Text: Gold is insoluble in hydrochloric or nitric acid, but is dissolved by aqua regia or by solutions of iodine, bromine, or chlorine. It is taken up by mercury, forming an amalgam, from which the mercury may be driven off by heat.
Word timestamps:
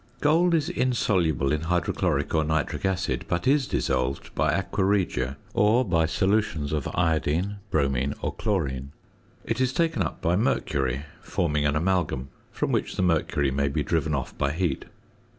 Gold 0.19 0.55
is 0.55 0.67
insoluble 0.67 1.51
in 1.51 1.61
hydrochloric 1.61 2.33
or 2.33 2.43
nitric 2.43 2.85
acid, 2.87 3.23
but 3.27 3.47
is 3.47 3.67
dissolved 3.67 4.33
by 4.33 4.51
aqua 4.51 4.83
regia 4.83 5.37
or 5.53 5.85
by 5.85 6.07
solutions 6.07 6.73
of 6.73 6.89
iodine, 6.95 7.57
bromine, 7.69 8.15
or 8.19 8.33
chlorine. 8.33 8.93
It 9.45 9.61
is 9.61 9.71
taken 9.73 10.01
up 10.01 10.19
by 10.19 10.35
mercury, 10.35 11.03
forming 11.21 11.67
an 11.67 11.75
amalgam, 11.75 12.29
from 12.51 12.71
which 12.71 12.95
the 12.95 13.03
mercury 13.03 13.51
may 13.51 13.67
be 13.67 13.83
driven 13.83 14.15
off 14.15 14.35
by 14.39 14.53
heat. 14.53 14.85